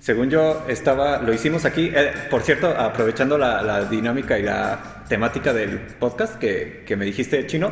[0.00, 1.92] según yo, estaba, lo hicimos aquí.
[1.94, 7.70] Eh, por cierto, aprovechando la, dinámica y la temática del podcast que, me dijiste, Chino,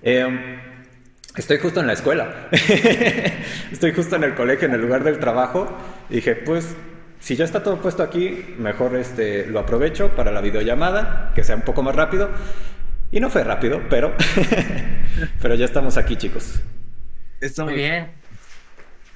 [0.00, 0.60] eh,
[1.36, 2.48] estoy justo en la escuela.
[3.72, 5.76] estoy justo en el colegio, en el lugar del trabajo.
[6.08, 6.76] Y dije, pues,
[7.18, 11.56] si ya está todo puesto aquí, mejor este, lo aprovecho para la videollamada, que sea
[11.56, 12.30] un poco más rápido.
[13.10, 14.14] Y no fue rápido, pero,
[15.42, 16.60] pero ya estamos aquí, chicos.
[17.40, 18.23] Está muy bien.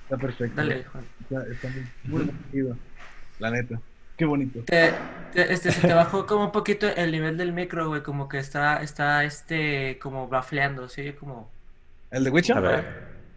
[0.09, 0.57] Está perfecto.
[0.57, 1.05] Dale, Juan.
[1.51, 1.69] Está,
[2.05, 2.75] muy, muy
[3.39, 3.79] La neta.
[4.17, 4.61] Qué bonito.
[5.35, 8.03] este, se te bajó como un poquito el nivel del micro, güey.
[8.03, 10.89] Como que está, está, este, como bafleando.
[10.89, 11.13] ¿sí?
[11.13, 11.51] Como...
[12.11, 12.57] ¿El de Witcher?
[12.57, 12.85] A ver.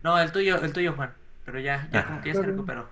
[0.01, 1.11] No, el tuyo, el tuyo, Juan.
[1.43, 2.05] Pero ya, ya ah.
[2.05, 2.87] como que ya se recuperó.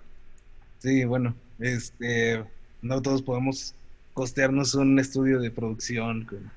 [0.79, 1.33] Sí, bueno.
[1.59, 2.43] Este,
[2.81, 3.75] no todos podemos
[4.13, 6.51] costearnos un estudio de producción con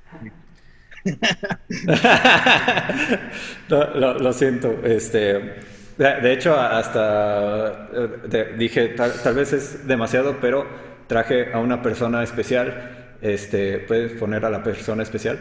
[3.68, 4.72] lo, siento.
[4.84, 5.54] Este,
[6.02, 10.66] de, hecho, hasta eh, dije, tal, vez es demasiado, pero
[11.06, 13.16] traje a una persona especial.
[13.20, 15.38] Este, ¿Puedes poner a la persona especial?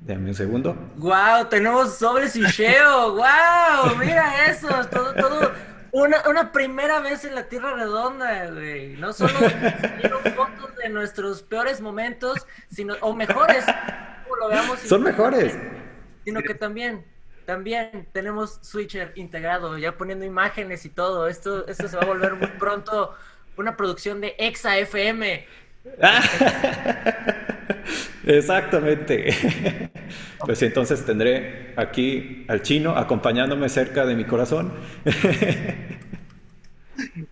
[0.00, 0.76] Dame un segundo.
[0.96, 1.46] ¡Wow!
[1.50, 3.14] Tenemos sobres y sheo.
[3.14, 3.96] ¡Wow!
[3.98, 4.68] Mira eso.
[4.90, 5.52] Todo, todo.
[5.92, 8.96] Una, una primera vez en la Tierra Redonda, güey.
[8.96, 9.34] No solo
[10.36, 13.64] fotos de nuestros peores momentos, sino, o mejores,
[14.86, 15.56] son mejores.
[16.24, 17.04] Sino que también,
[17.44, 21.28] también tenemos Switcher integrado, ya poniendo imágenes y todo.
[21.28, 23.14] Esto, esto se va a volver muy pronto
[23.56, 25.46] una producción de Exa FM.
[28.24, 29.90] Exactamente.
[30.44, 34.72] Pues entonces tendré aquí al chino acompañándome cerca de mi corazón.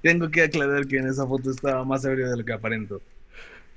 [0.02, 3.00] Tengo que aclarar que en esa foto estaba más ebrio de lo que aparento.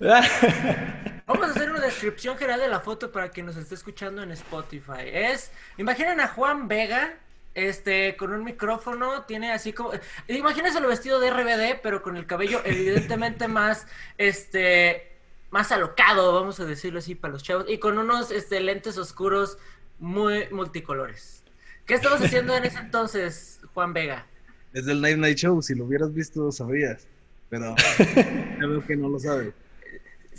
[1.25, 4.31] Vamos a hacer una descripción general de la foto para quien nos esté escuchando en
[4.31, 5.05] Spotify.
[5.05, 7.13] Es, imaginen a Juan Vega,
[7.53, 9.91] este, con un micrófono, tiene así como,
[10.27, 13.87] imagínense lo vestido de RBD, pero con el cabello evidentemente más,
[14.17, 15.13] este,
[15.51, 19.57] más alocado, vamos a decirlo así para los chavos, y con unos, este, lentes oscuros
[19.99, 21.43] muy multicolores.
[21.85, 24.25] ¿Qué estabas haciendo en ese entonces, Juan Vega?
[24.73, 27.07] Desde el Night Night Show, si lo hubieras visto sabrías,
[27.49, 27.75] pero
[28.57, 29.53] creo que no lo sabes.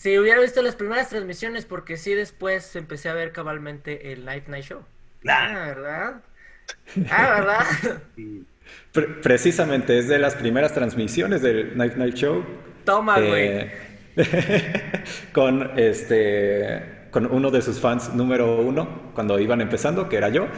[0.05, 4.49] Si hubiera visto las primeras transmisiones, porque sí después empecé a ver cabalmente el Night
[4.49, 4.83] Night Show.
[5.27, 6.23] Ah, ¿verdad?
[7.11, 8.03] Ah, ¿verdad?
[9.23, 12.45] precisamente es de las primeras transmisiones del Night Night Show.
[12.85, 13.49] Toma, güey.
[13.49, 13.73] Eh,
[15.33, 20.49] con este con uno de sus fans número uno cuando iban empezando, que era yo,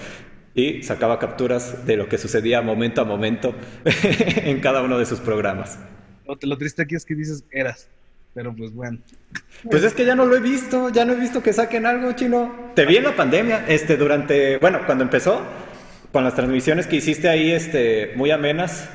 [0.55, 5.21] y sacaba capturas de lo que sucedía momento a momento en cada uno de sus
[5.21, 5.79] programas.
[6.27, 7.89] Lo, lo triste aquí es que dices eras.
[8.37, 8.99] Pero pues bueno.
[9.65, 12.13] Pues es que ya no lo he visto, ya no he visto que saquen algo,
[12.13, 12.55] chino.
[12.75, 15.41] Te vi en la pandemia, este, durante, bueno, cuando empezó,
[16.13, 18.91] con las transmisiones que hiciste ahí, este, muy amenas,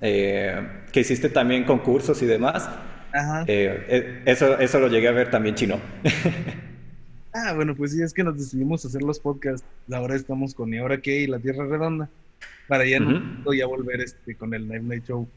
[0.00, 2.70] eh, que hiciste también concursos y demás.
[3.12, 3.42] Ajá.
[3.42, 5.78] Eh, eh, eso, eso lo llegué a ver también, chino.
[7.34, 9.66] ah, bueno, pues sí, es que nos decidimos hacer los podcasts.
[9.92, 11.20] Ahora estamos con ¿Y ahora qué?
[11.20, 12.08] y La Tierra Redonda.
[12.66, 15.28] Para ya, no, ya volver este, con el Night Night Show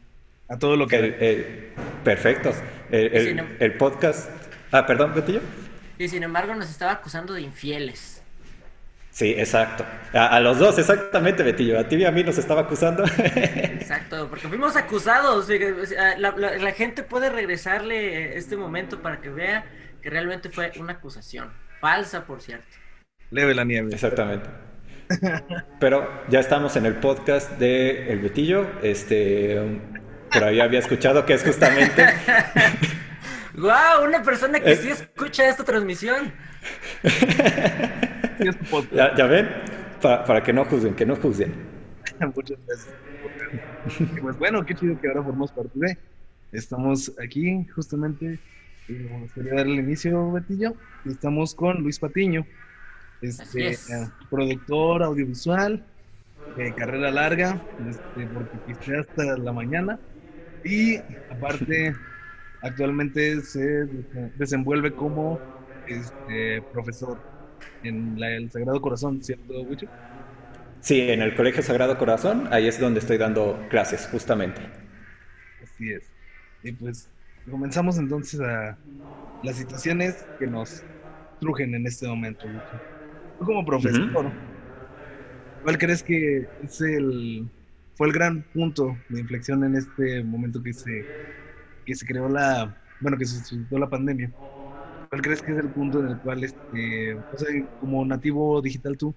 [0.50, 1.74] a todo lo que...
[2.04, 2.52] perfecto.
[2.92, 4.30] El, podcast...
[4.72, 5.42] Ah, perdón, Betillo.
[5.98, 8.24] Y sin embargo nos estaba acusando de infieles.
[9.12, 9.86] Sí, exacto.
[10.14, 11.80] A, los dos, exactamente, Betillo.
[11.80, 13.04] A ti y a mí nos estaba acusando.
[13.26, 15.50] Exacto, porque fuimos acusados.
[16.18, 19.66] La, la, gente puede regresarle este momento para que vea
[20.02, 21.52] que realmente fue una acusación.
[21.82, 22.68] Falsa, por cierto.
[23.32, 23.90] Leve la nieve.
[23.92, 24.50] Exactamente.
[25.80, 28.68] Pero ya estamos en el podcast de El Betillo.
[28.84, 29.60] Este,
[30.32, 32.06] por ahí había escuchado que es justamente.
[33.56, 34.06] ¡Wow!
[34.06, 36.32] Una persona que sí escucha esta transmisión.
[38.94, 39.50] ¿Ya, ven?
[40.02, 41.54] para que no juzguen, que no juzguen.
[42.36, 42.96] Muchas gracias.
[44.22, 45.98] Pues bueno, qué chido que ahora formamos parte de.
[46.52, 48.40] Estamos aquí justamente,
[48.88, 50.74] y me gustaría darle el inicio, Betillo.
[51.06, 52.46] Estamos con Luis Patiño,
[53.22, 53.78] este,
[54.30, 55.86] productor audiovisual,
[56.58, 60.00] de carrera larga, este, porque quise hasta la mañana.
[60.64, 60.98] Y
[61.30, 61.96] aparte,
[62.62, 63.88] actualmente se
[64.36, 65.40] desenvuelve como
[65.86, 67.20] este, profesor
[67.84, 69.88] en el Sagrado Corazón, ¿cierto, Wicho?
[70.82, 74.62] Sí, en el Colegio Sagrado Corazón, ahí es donde estoy dando clases, justamente.
[75.62, 76.12] Así es.
[76.64, 77.10] Y pues
[77.50, 78.78] comenzamos entonces a
[79.44, 80.86] las situaciones que nos
[81.40, 82.48] trujen en este momento.
[83.38, 84.32] Tú como profesor,
[85.62, 87.50] ¿cuál crees que es el
[88.00, 91.10] fue el gran punto de inflexión en este momento que se,
[91.86, 94.34] que se creó la, bueno, que se suscitó la pandemia.
[95.10, 97.48] ¿Cuál crees que es el punto en el cual, este, o sea,
[97.80, 99.16] como nativo digital tú,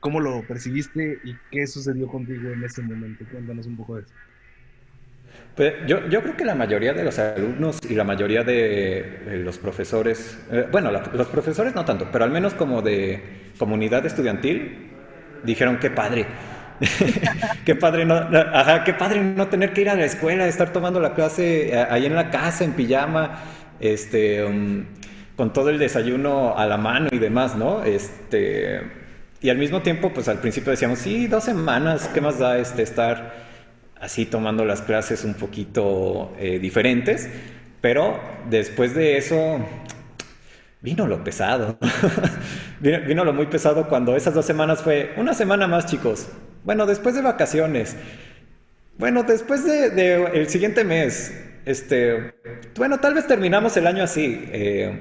[0.00, 3.26] cómo lo percibiste y qué sucedió contigo en ese momento?
[3.28, 4.14] Cuéntanos un poco de eso.
[5.54, 9.58] Pues yo, yo creo que la mayoría de los alumnos y la mayoría de los
[9.58, 14.96] profesores, eh, bueno, la- los profesores no tanto, pero al menos como de comunidad estudiantil,
[15.42, 16.26] dijeron qué padre.
[17.64, 21.00] qué padre no, ajá, qué padre no tener que ir a la escuela, estar tomando
[21.00, 23.40] la clase eh, ahí en la casa, en pijama,
[23.80, 24.84] este, um,
[25.36, 27.84] con todo el desayuno a la mano y demás, ¿no?
[27.84, 28.80] Este,
[29.40, 32.82] y al mismo tiempo, pues al principio decíamos, sí, dos semanas, ¿qué más da este
[32.82, 33.34] estar
[34.00, 37.28] así tomando las clases un poquito eh, diferentes?
[37.80, 39.60] Pero después de eso,
[40.80, 41.76] Vino lo pesado.
[42.80, 46.28] vino, vino lo muy pesado cuando esas dos semanas fue una semana más, chicos.
[46.68, 47.96] Bueno, después de vacaciones.
[48.98, 51.32] Bueno, después de, el siguiente mes.
[51.64, 52.34] Este,
[52.76, 54.46] bueno, tal vez terminamos el año así.
[54.52, 54.92] Eh,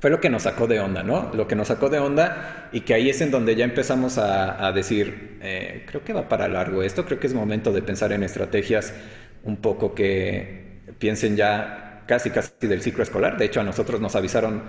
[0.00, 1.30] fue lo que nos sacó de onda, ¿no?
[1.32, 4.66] Lo que nos sacó de onda y que ahí es en donde ya empezamos a,
[4.66, 8.10] a decir, eh, creo que va para largo esto, creo que es momento de pensar
[8.10, 8.92] en estrategias
[9.44, 13.38] un poco que piensen ya casi casi del ciclo escolar.
[13.38, 14.64] De hecho, a nosotros nos avisaron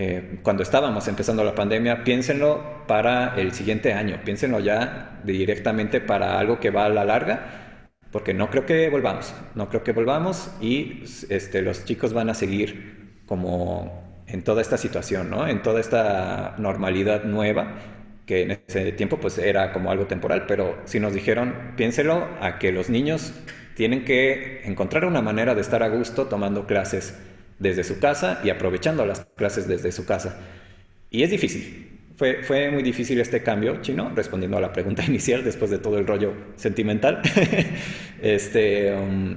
[0.00, 6.38] eh, cuando estábamos empezando la pandemia, piénsenlo para el siguiente año, piénsenlo ya directamente para
[6.38, 10.52] algo que va a la larga, porque no creo que volvamos, no creo que volvamos
[10.60, 15.48] y este, los chicos van a seguir como en toda esta situación, ¿no?
[15.48, 17.74] En toda esta normalidad nueva
[18.24, 22.60] que en ese tiempo pues era como algo temporal, pero sí nos dijeron, piénselo a
[22.60, 23.32] que los niños
[23.74, 27.18] tienen que encontrar una manera de estar a gusto tomando clases
[27.58, 30.38] desde su casa y aprovechando las clases desde su casa.
[31.10, 31.98] Y es difícil.
[32.16, 35.98] Fue, fue muy difícil este cambio, Chino, respondiendo a la pregunta inicial después de todo
[35.98, 37.22] el rollo sentimental.
[38.22, 39.36] este, um,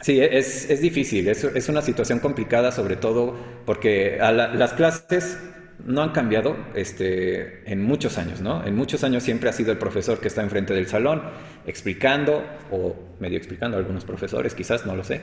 [0.00, 3.36] sí, es, es difícil, es, es, una situación complicada, sobre todo
[3.66, 5.38] porque la, las clases
[5.84, 8.64] no han cambiado este, en muchos años, ¿no?
[8.64, 11.22] En muchos años siempre ha sido el profesor que está enfrente del salón
[11.66, 15.20] explicando, o medio explicando a algunos profesores, quizás, no lo sé.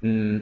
[0.00, 0.38] Mm,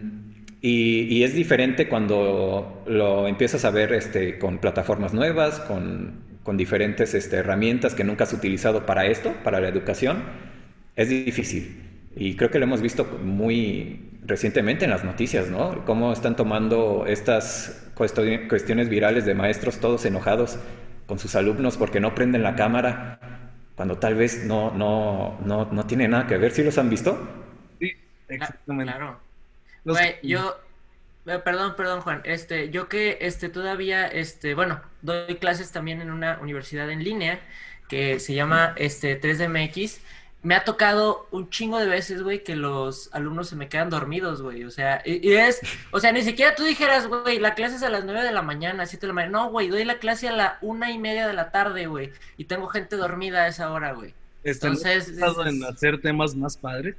[0.60, 6.56] y, y, es diferente cuando lo empiezas a ver este, con plataformas nuevas, con, con
[6.56, 10.24] diferentes este, herramientas que nunca has utilizado para esto, para la educación.
[10.96, 11.82] Es difícil.
[12.16, 15.84] Y creo que lo hemos visto muy recientemente en las noticias, ¿no?
[15.84, 20.58] Cómo están tomando estas cuestiones virales de maestros todos enojados
[21.06, 23.18] con sus alumnos porque no prenden la cámara,
[23.74, 26.52] cuando tal vez no, no, no, no tiene nada que ver.
[26.52, 27.18] ¿Sí los han visto?
[27.78, 27.92] Sí,
[28.28, 28.92] exactamente.
[28.92, 29.20] Claro.
[29.84, 29.98] Los...
[29.98, 30.56] Güey, yo,
[31.26, 32.20] eh, perdón, perdón, Juan.
[32.24, 37.40] Este, yo que este todavía, este, bueno, doy clases también en una universidad en línea
[37.88, 40.00] que se llama este 3DMX.
[40.42, 44.42] Me ha tocado un chingo de veces, güey, que los alumnos se me quedan dormidos,
[44.42, 44.64] güey.
[44.64, 45.60] O sea, y, y, es,
[45.90, 48.42] o sea, ni siquiera tú dijeras, güey, la clase es a las 9 de la
[48.42, 49.32] mañana, 7 de la mañana.
[49.38, 52.12] No, güey, doy la clase a la una y media de la tarde, güey.
[52.36, 54.12] Y tengo gente dormida a esa hora, güey.
[54.42, 56.96] Entonces, ¿estás en hacer temas más padres?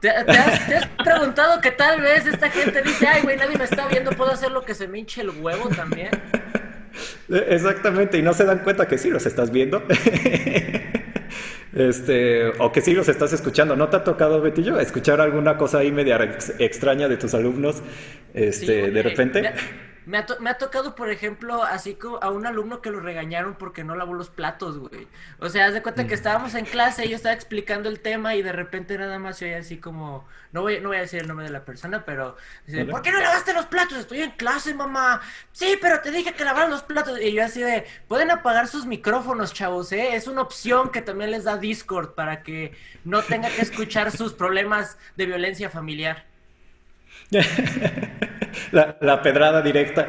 [0.00, 3.56] ¿Te, te, has, ¿Te, has, preguntado que tal vez esta gente dice, ay, güey, nadie
[3.56, 6.10] me está viendo, puedo hacer lo que se me hinche el huevo también?
[7.28, 9.82] Exactamente, y no se dan cuenta que sí los estás viendo.
[11.76, 13.76] Este, o que sí los estás escuchando.
[13.76, 17.82] ¿No te ha tocado, Betillo, escuchar alguna cosa ahí media ex extraña de tus alumnos
[18.32, 19.42] este, sí, de repente?
[19.42, 19.52] Me,
[20.06, 23.56] me, ha me, ha tocado, por ejemplo, así como a un alumno que lo regañaron
[23.56, 25.08] porque no lavó los platos, güey.
[25.40, 28.36] O sea, haz de cuenta que estábamos en clase y yo estaba explicando el tema
[28.36, 31.26] y de repente nada más oye así como, no voy, no voy a decir el
[31.26, 32.36] nombre de la persona, pero
[32.66, 33.98] dice, ¿por qué no lavaste los platos?
[33.98, 35.20] Estoy en clase, mamá.
[35.50, 37.20] Sí, pero te dije que lavaran los platos.
[37.20, 40.14] Y yo así de, pueden apagar sus micrófonos, chavos, ¿eh?
[40.14, 44.32] Es una opción que también les da Discord para que no tenga que escuchar sus
[44.32, 46.24] problemas de violencia familiar.
[48.72, 50.08] La, la, pedrada directa.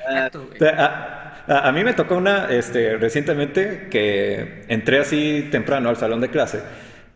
[0.00, 5.96] Exacto, a, a, a, mí me tocó una este, recientemente que entré así temprano al
[5.96, 6.60] salón de clase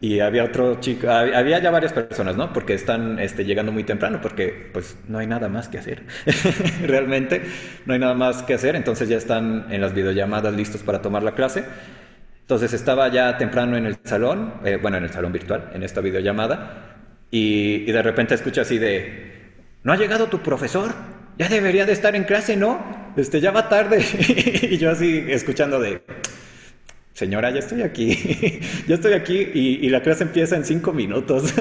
[0.02, 2.52] y había otro chico, había ya varias personas, ¿no?
[2.52, 6.02] Porque están este, llegando muy temprano porque pues no hay nada más que hacer.
[6.82, 7.40] Realmente
[7.86, 11.22] no hay nada más que hacer, entonces ya están en las videollamadas listos para tomar
[11.22, 11.64] la clase.
[12.40, 16.00] Entonces estaba ya temprano en el salón, eh, bueno, en el salón virtual, en esta
[16.00, 16.96] videollamada.
[17.30, 19.31] Y, y, de repente escucho así de,
[19.82, 20.92] ¿no ha llegado tu profesor?
[21.38, 22.80] Ya debería de estar en clase, ¿no?
[23.16, 24.04] Este, ya va tarde.
[24.70, 26.02] y yo así escuchando de,
[27.12, 28.60] señora, ya estoy aquí.
[28.86, 31.54] ya estoy aquí y, y, la clase empieza en cinco minutos.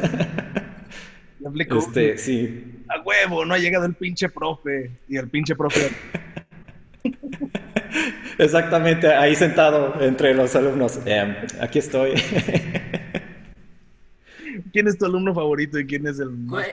[1.55, 2.83] este, sí.
[2.89, 4.91] A huevo, no ha llegado el pinche profe.
[5.07, 5.89] Y el pinche profe.
[8.37, 10.99] Exactamente, ahí sentado entre los alumnos.
[11.05, 12.13] Eh, aquí estoy.
[14.73, 16.65] ¿Quién es tu alumno favorito y quién es el, más,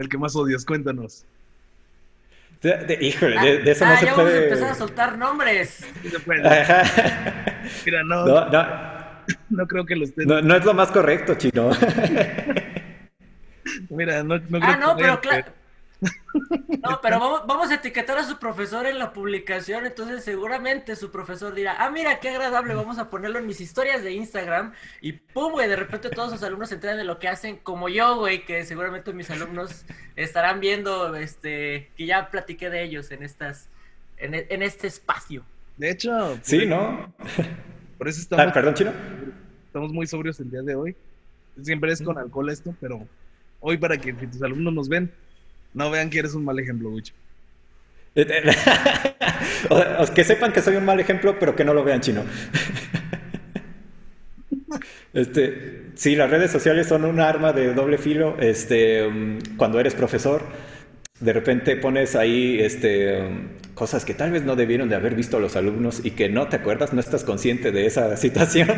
[0.00, 0.64] el que más odias?
[0.64, 1.24] Cuéntanos.
[2.62, 4.26] De, de, híjole, de, de, eso ah, no se ya puede.
[4.26, 5.84] Vamos a empezar a soltar nombres.
[6.02, 6.42] Sí se puede.
[7.86, 8.26] Mira, no.
[8.26, 8.66] no, no.
[9.50, 10.28] no creo que lo estén.
[10.28, 11.70] No, no es lo más correcto, chino.
[13.90, 15.44] Mira, no, no creo Ah, no, que pero claro.
[16.82, 21.10] No, pero vamos, vamos a etiquetar a su profesor en la publicación, entonces seguramente su
[21.10, 25.12] profesor dirá, ah, mira, qué agradable, vamos a ponerlo en mis historias de Instagram y
[25.12, 28.16] pum, güey, de repente todos sus alumnos se enteran de lo que hacen, como yo,
[28.16, 29.84] güey, que seguramente mis alumnos
[30.16, 33.68] estarán viendo, este, que ya platiqué de ellos en estas,
[34.16, 35.44] en, en este espacio.
[35.76, 37.12] De hecho, por, Sí, ¿no?
[37.98, 38.92] por eso estamos, Ah, perdón, chino.
[39.66, 40.96] estamos muy sobrios el día de hoy.
[41.62, 43.06] Siempre es con alcohol esto, pero
[43.60, 45.12] hoy para que si tus alumnos nos ven,
[45.74, 47.14] no vean que eres un mal ejemplo, Wicho.
[49.70, 52.24] o, o que sepan que soy un mal ejemplo, pero que no lo vean chino.
[55.12, 58.36] Este, sí, las redes sociales son un arma de doble filo.
[58.38, 60.44] Este, um, cuando eres profesor,
[61.20, 63.18] de repente pones ahí este,
[63.74, 66.56] cosas que tal vez no debieron de haber visto los alumnos y que no te
[66.56, 68.68] acuerdas, no estás consciente de esa situación.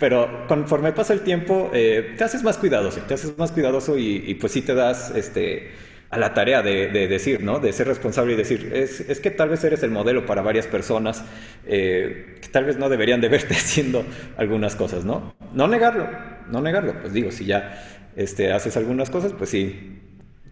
[0.00, 4.34] Pero conforme pasa el tiempo, eh, te haces más cuidadoso, te haces más cuidadoso y,
[4.40, 5.70] pues sí te das este,
[6.10, 7.60] a la tarea de, de decir, ¿no?
[7.60, 10.66] De ser responsable y decir, es, es que tal vez eres el modelo para varias
[10.66, 11.24] personas
[11.66, 14.04] eh, que tal vez no deberían de verte haciendo
[14.36, 15.34] algunas cosas, ¿no?
[15.52, 16.08] No negarlo,
[16.50, 17.00] no negarlo.
[17.00, 17.82] Pues digo, si ya
[18.16, 20.00] este, haces algunas cosas, pues sí,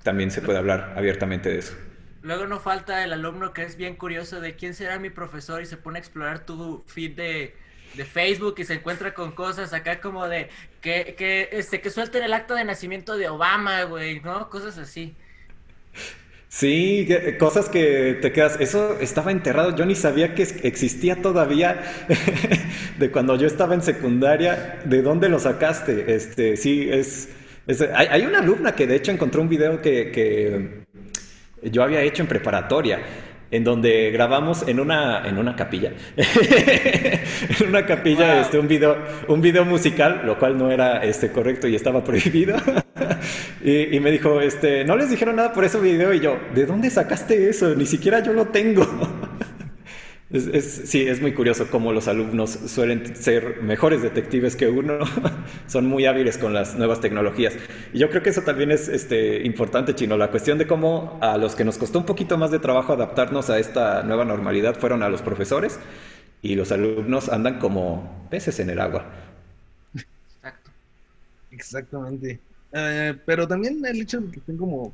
[0.03, 1.75] también se puede hablar abiertamente de eso.
[2.23, 5.67] Luego no falta el alumno que es bien curioso de quién será mi profesor y
[5.67, 7.57] se pone a explorar tu feed de,
[7.95, 10.49] de Facebook y se encuentra con cosas acá como de
[10.81, 14.49] que, que, este, que suelten el acta de nacimiento de Obama, güey, ¿no?
[14.51, 15.17] Cosas así.
[16.49, 18.59] Sí, que- cosas que te quedas.
[18.61, 19.75] Eso estaba enterrado.
[19.75, 21.83] Yo ni sabía que existía todavía
[22.99, 24.81] de cuando yo estaba en secundaria.
[24.85, 26.15] ¿De dónde lo sacaste?
[26.15, 27.31] Este, sí, es.
[27.95, 30.85] Hay, hay una alumna que de hecho encontró un video que, que
[31.71, 33.01] yo había hecho en preparatoria.
[33.51, 35.93] En donde grabamos en una, en una capilla.
[36.17, 38.41] en una capilla, Wow.
[38.41, 38.97] este, un video,
[39.29, 42.57] un video musical, lo cual no era este, correcto y estaba prohibido.
[43.63, 46.15] y, y me dijo, este, no les dijeron nada por ese video.
[46.15, 47.75] Y yo, ¿de dónde sacaste eso?
[47.75, 48.87] Ni siquiera yo lo tengo.
[50.33, 55.01] Es, sí, es muy curioso cómo los alumnos suelen ser mejores detectives que uno,
[55.67, 57.55] son muy hábiles con las nuevas tecnologías.
[57.93, 61.37] Y yo creo que eso también es este, importante, Chino, la cuestión de cómo a
[61.37, 65.03] los que nos costó un poquito más de trabajo adaptarnos a esta nueva normalidad fueron
[65.03, 65.79] a los profesores
[66.41, 69.05] y los alumnos andan como peces en el agua.
[69.95, 70.71] Exacto.
[71.51, 72.41] Exactamente.
[72.73, 74.93] Eh, pero también el hecho de que estén como.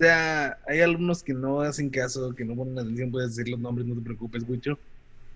[0.00, 3.86] Sea, hay alumnos que no hacen caso, que no ponen atención, puedes decir los nombres,
[3.86, 4.78] no te preocupes, Wicho.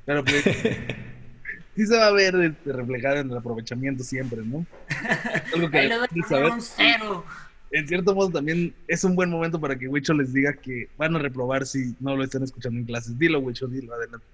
[0.07, 0.43] Pero pues.
[1.77, 4.65] sí se va a ver este, reflejado en el aprovechamiento siempre, ¿no?
[5.55, 6.53] Algo que Ahí le doy saber.
[6.53, 7.27] un cero.
[7.73, 11.15] En cierto modo, también es un buen momento para que Wicho les diga que van
[11.15, 13.19] a reprobar si no lo están escuchando en clases.
[13.19, 14.25] Dilo, Wicho, dilo, adelante.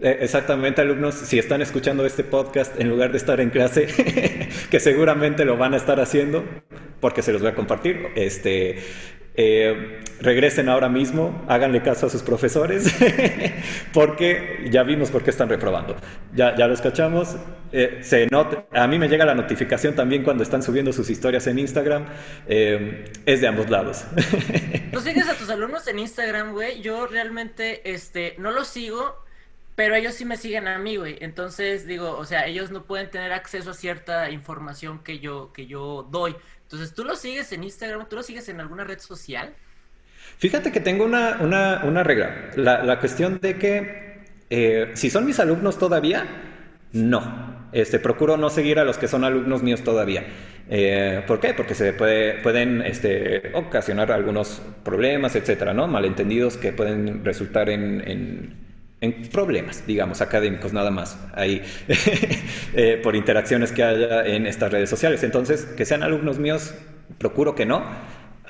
[0.00, 3.88] Eh, Exactamente, alumnos, si están escuchando este podcast en lugar de estar en clase,
[4.70, 6.44] que seguramente lo van a estar haciendo,
[7.00, 8.78] porque se los voy a compartir, este,
[9.40, 12.92] eh, regresen ahora mismo, háganle caso a sus profesores,
[13.92, 15.96] porque ya vimos por qué están reprobando.
[16.34, 17.36] Ya, ya los cachamos.
[17.70, 18.28] eh, se
[18.72, 22.06] a mí me llega la notificación también cuando están subiendo sus historias en Instagram.
[22.48, 24.06] eh, es de ambos lados.
[24.90, 26.80] ¿Tú sigues a tus alumnos en Instagram, güey?
[26.82, 29.24] Yo realmente, este, no los sigo,
[29.76, 31.16] pero ellos sí me siguen a mí, güey.
[31.20, 35.66] Entonces, digo, o sea, ellos no pueden tener acceso a cierta información que yo, que
[35.66, 36.34] yo doy.
[36.70, 38.06] Entonces, ¿tú los sigues en Instagram?
[38.08, 39.54] ¿Tú los sigues en alguna red social?
[40.36, 42.50] Fíjate que tengo una, una, una regla.
[42.56, 44.18] La, la cuestión de que
[44.50, 46.26] eh, si son mis alumnos todavía,
[46.92, 47.68] no.
[47.72, 50.26] Este, procuro no seguir a los que son alumnos míos todavía.
[50.68, 51.54] Eh, ¿Por qué?
[51.54, 55.86] Porque se puede, pueden este, ocasionar algunos problemas, etcétera, ¿no?
[55.86, 58.67] Malentendidos que pueden resultar en-
[59.00, 61.62] en problemas, digamos, académicos nada más, ahí,
[62.74, 65.22] eh, por interacciones que haya en estas redes sociales.
[65.22, 66.74] Entonces, que sean alumnos míos,
[67.18, 67.84] procuro que no.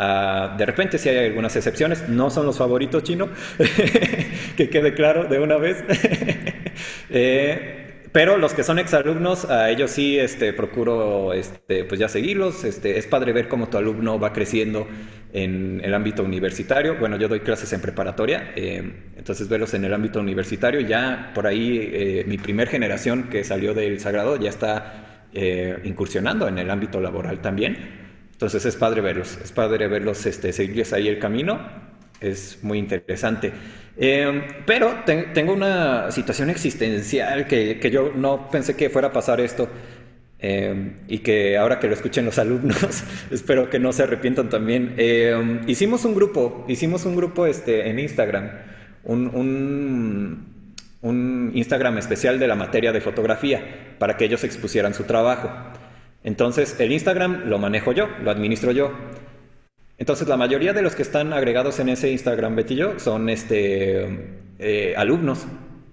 [0.00, 3.28] Ah, de repente sí hay algunas excepciones, no son los favoritos chino,
[4.56, 5.84] que quede claro de una vez.
[7.10, 7.87] Eh,
[8.18, 12.64] pero los que son exalumnos, a ellos sí este, procuro este, pues ya seguirlos.
[12.64, 14.88] Este, es padre ver cómo tu alumno va creciendo
[15.32, 16.96] en el ámbito universitario.
[16.98, 20.80] Bueno, yo doy clases en preparatoria, eh, entonces verlos en el ámbito universitario.
[20.80, 26.48] Ya por ahí eh, mi primer generación que salió del Sagrado ya está eh, incursionando
[26.48, 27.76] en el ámbito laboral también.
[28.32, 31.60] Entonces es padre verlos, es padre verlos este, seguirles ahí el camino,
[32.20, 33.52] es muy interesante.
[34.00, 39.12] Eh, pero te- tengo una situación existencial que, que yo no pensé que fuera a
[39.12, 39.68] pasar esto
[40.38, 44.94] eh, y que ahora que lo escuchen los alumnos, espero que no se arrepientan también.
[44.98, 48.50] Eh, hicimos un grupo, hicimos un grupo este, en Instagram,
[49.04, 50.46] un-
[51.02, 53.62] un Instagram especial de la materia de fotografía
[53.98, 55.50] para que ellos expusieran su trabajo.
[56.24, 58.92] Entonces, el Instagram lo manejo yo, lo administro yo.
[59.98, 64.46] Entonces, la mayoría de los que están agregados en ese Instagram, Betty yo, son este,
[64.58, 65.46] eh, alumnos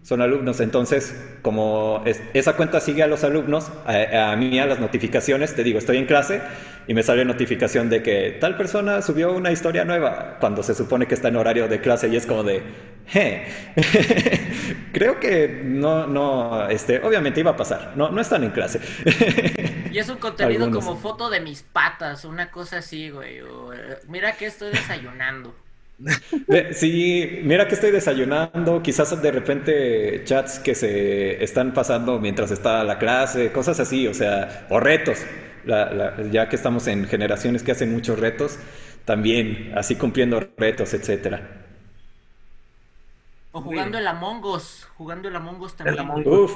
[0.06, 0.60] son alumnos.
[0.60, 5.80] Entonces, como esa cuenta sigue a los alumnos, a, mí a las notificaciones, te digo,
[5.80, 6.42] estoy en clase
[6.88, 11.08] y me sale notificación de que tal persona subió una historia nueva cuando se supone
[11.08, 12.62] que está en horario de clase y es como de,
[13.08, 13.48] je,
[14.94, 18.80] creo que no, no, este, obviamente iba a pasar, no, no están en clase.
[19.92, 24.34] y es un contenido como foto de mis patas, una cosa así, güey, eh, mira
[24.34, 25.65] que estoy desayunando.
[26.74, 32.84] Sí, mira que estoy desayunando, quizás de repente chats que se están pasando mientras está
[32.84, 35.26] la clase, cosas así, o sea, o retos,
[36.32, 38.60] ya que estamos en generaciones que hacen muchos retos,
[39.06, 41.62] también así cumpliendo retos, etcétera.
[43.54, 46.28] O jugando el Among Us, jugando el Among Us también.
[46.28, 46.52] Uf,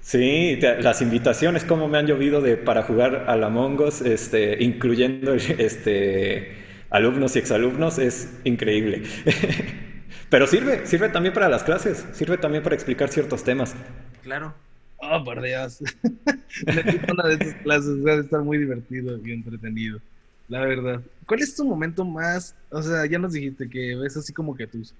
[0.00, 5.34] sí, las invitaciones como me han llovido de para jugar al Among Us, este, incluyendo
[5.34, 6.61] este
[6.92, 9.02] alumnos y exalumnos es increíble.
[10.30, 13.74] Pero sirve, sirve también para las clases, sirve también para explicar ciertos temas.
[14.22, 14.54] Claro.
[14.98, 15.82] Oh, por Dios.
[17.10, 20.00] Una de esas clases a estar muy divertido y entretenido,
[20.48, 21.02] la verdad.
[21.26, 24.66] ¿Cuál es tu momento más, o sea, ya nos dijiste que ves así como que
[24.66, 24.94] tus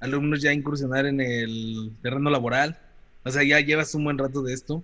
[0.00, 2.78] alumnos ya incursionar en el terreno laboral,
[3.24, 4.82] o sea, ya llevas un buen rato de esto.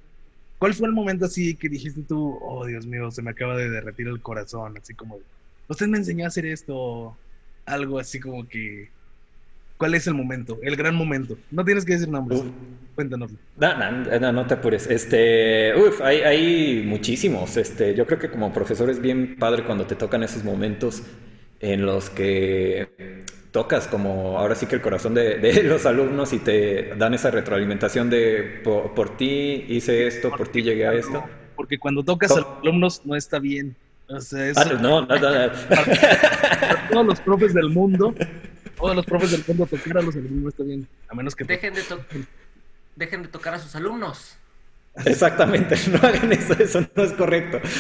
[0.59, 3.71] ¿Cuál fue el momento así que dijiste tú, oh Dios mío, se me acaba de
[3.71, 5.19] derretir el corazón, así como
[5.69, 7.17] usted me enseñó a hacer esto,
[7.67, 8.91] algo así como que...
[9.77, 10.59] ¿Cuál es el momento?
[10.63, 11.37] El gran momento.
[11.51, 12.43] No tienes que decir nombres.
[12.95, 13.33] Cuéntanos.
[13.57, 14.87] No, no, te apures.
[14.87, 17.57] Este, uf, hay, hay, muchísimos.
[17.57, 21.03] Este, yo creo que como profesor es bien padre cuando te tocan esos momentos
[21.61, 26.95] en los que tocas como ahora sí que el corazón de, los alumnos y te
[26.97, 31.25] dan esa retroalimentación de por, ti hice esto, por ti llegué a esto.
[31.55, 33.77] Porque cuando tocas a los alumnos no está bien.
[34.09, 35.17] O sea, ah, no, no, no,
[36.91, 38.15] todos los profes del mundo,
[38.77, 41.73] todos los profes del mundo tocar a los alumnos está bien, a menos que dejen
[41.73, 41.83] de,
[42.97, 44.37] dejen de tocar a sus alumnos.
[45.05, 47.61] Exactamente, no hagan eso, eso no es correcto.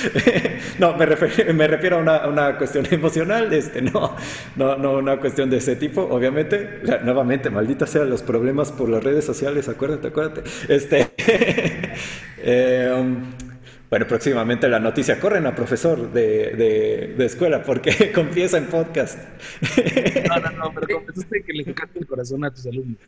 [0.78, 4.16] No, me refiero, me refiero a una, una, cuestión emocional, este, no,
[4.56, 6.80] no, no una cuestión de ese tipo, obviamente.
[7.04, 10.42] nuevamente, maldita sea los problemas por las redes sociales, acuérdate, acuérdate.
[10.68, 11.12] Este,
[12.38, 13.22] eh, um,
[13.90, 19.18] bueno, próximamente la noticia, corren a profesor de, de, escuela porque confiesa en podcast.
[20.28, 22.98] No, no, no, pero confesaste que le tocaste el corazón a tus alumnos.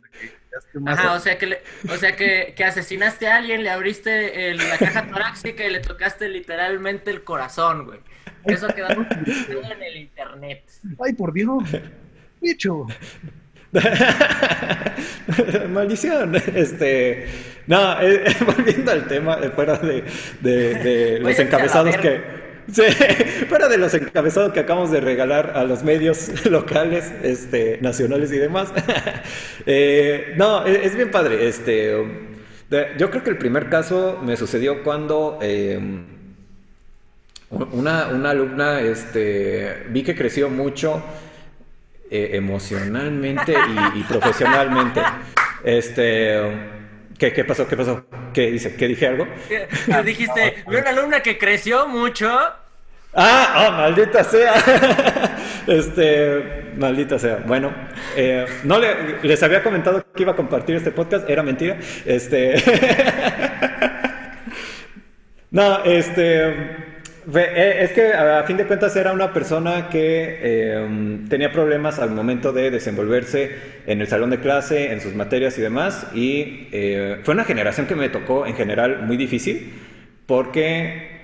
[0.85, 1.59] Ajá, o sea, que,
[1.89, 6.29] o sea que, que, asesinaste a alguien, le abriste la caja torácica y le tocaste
[6.29, 7.99] literalmente el corazón, güey.
[8.45, 10.63] Eso quedó en el internet.
[11.03, 11.63] Ay, por Dios.
[12.41, 12.87] Bicho.
[15.69, 16.35] Maldición.
[16.55, 17.27] Este,
[17.67, 20.03] no, eh, volviendo al tema, fuera de,
[20.41, 22.47] de, los encabezados que.
[23.47, 28.37] fuera de los encabezados que acabamos de regalar a los medios locales, este, nacionales y
[28.37, 28.73] demás.
[29.65, 31.47] Eh, no, e, es, bien padre.
[31.47, 31.93] Este,
[32.97, 36.05] yo creo que el primer caso me sucedió cuando em,
[37.49, 41.01] una, una, alumna este, vi que creció mucho
[42.09, 43.53] eh, emocionalmente
[43.95, 45.01] y, profesionalmente.
[45.63, 46.76] Este,
[47.17, 47.67] ¿qué, ¿qué, pasó?
[47.67, 48.05] ¿Qué pasó?
[48.33, 48.75] ¿Qué dice?
[48.75, 49.27] ¿Qué dije algo?
[50.05, 52.29] dijiste, una alumna que creció mucho.
[53.13, 54.53] Ah, oh, maldita sea.
[55.67, 57.37] este, maldita sea.
[57.45, 57.73] Bueno,
[58.15, 61.79] eh, no le, les había comentado que iba a compartir este podcast, era mentira.
[62.05, 62.55] Este,
[65.51, 66.96] no, este,
[67.35, 72.53] es que a fin de cuentas era una persona que em, tenía problemas al momento
[72.53, 73.51] de desenvolverse
[73.85, 76.07] en el salón de clase, en sus materias y demás.
[76.13, 79.73] Y eh, fue una generación que me tocó en general muy difícil
[80.25, 81.17] porque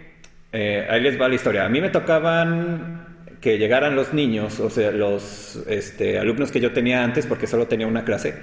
[0.52, 1.66] eh, ahí les va la historia.
[1.66, 3.04] A mí me tocaban
[3.40, 7.68] que llegaran los niños, o sea, los este, alumnos que yo tenía antes porque solo
[7.68, 8.36] tenía una clase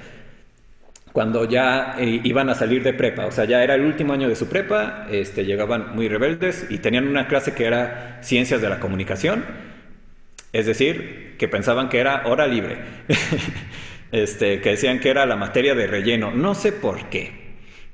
[1.12, 4.28] cuando ya eh, iban a salir de prepa, o sea, ya era el último año
[4.28, 8.68] de su prepa, este, llegaban muy rebeldes y tenían una clase que era ciencias de
[8.68, 9.44] la comunicación,
[10.52, 12.78] es decir, que pensaban que era hora libre,
[14.12, 17.32] este, que decían que era la materia de relleno, no sé por qué.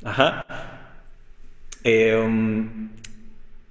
[0.05, 0.44] Ajá.
[1.85, 2.90] Eh, um,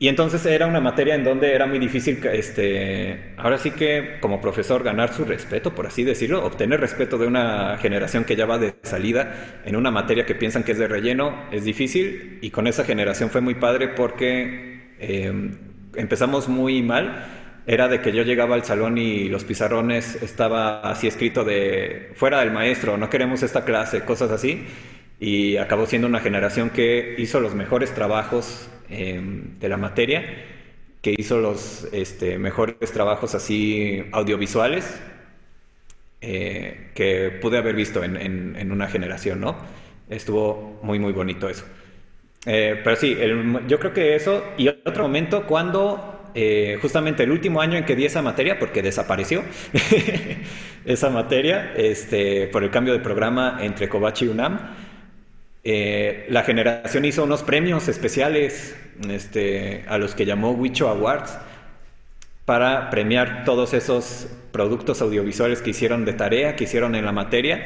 [0.06, 4.40] y entonces era una materia en donde era muy difícil, este, ahora sí que como
[4.40, 8.60] profesor ganar su respeto, por así decirlo, obtener respeto de una generación que ya va
[8.60, 12.68] de salida en una materia que piensan que es de relleno, es difícil y con
[12.68, 15.58] esa generación fue muy padre porque em,
[15.96, 17.26] empezamos muy mal.
[17.66, 22.42] Era de que yo llegaba al salón y los pizarrones estaba así escrito de fuera
[22.42, 24.68] del maestro, no queremos esta clase, cosas así.
[25.20, 30.24] y acabó siendo una generación que hizo los mejores trabajos em, de la materia,
[31.02, 35.00] que hizo los este, mejores trabajos así audiovisuales
[36.22, 39.56] eh, que pude haber visto en, una generación, ¿no?
[40.10, 41.66] Estuvo muy, muy bonito eso.
[42.48, 43.16] Eh, pero sí,
[43.68, 47.96] yo creo que eso, y otro momento cuando eh, justamente el último año en que
[47.96, 49.44] di esa materia, porque desapareció
[50.86, 54.60] esa materia, este, por el cambio de programa entre Kobachi y UNAM,
[55.68, 58.76] eh, la generación hizo unos premios especiales
[59.10, 61.40] este, a los que llamó Wicho Awards
[62.46, 67.66] para premiar todos esos productos audiovisuales que hicieron de tarea, que hicieron en la materia,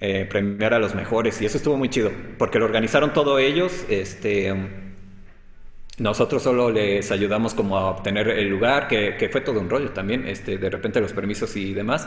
[0.00, 1.40] eh, premiar a los mejores.
[1.40, 3.86] Y eso estuvo muy chido, porque lo organizaron todos ellos.
[3.88, 4.54] Este,
[5.96, 9.92] nosotros solo les ayudamos como a obtener el lugar, que, que fue todo un rollo
[9.92, 12.06] también, este, de repente los permisos y demás.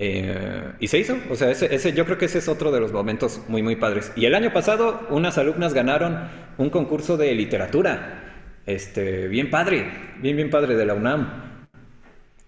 [0.00, 2.92] Eh, y se hizo, o sea, ese, yo creo que ese es otro de los
[2.92, 4.12] momentos muy, muy padres.
[4.14, 10.36] Y el año pasado unas alumnas ganaron un concurso de literatura, este, bien padre, bien,
[10.36, 11.66] bien padre de la UNAM.